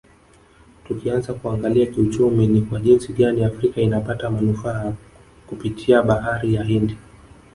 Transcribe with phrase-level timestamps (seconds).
[0.87, 4.93] Tukianza kuangalia kiuchumi ni kwa jinsi gani afrika inapata manufaa
[5.49, 6.97] kipitia bahari ya Hindi